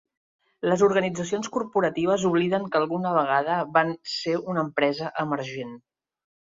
[0.69, 5.81] Les organitzacions corporatives obliden que alguna vegada van ser una empresa emergent.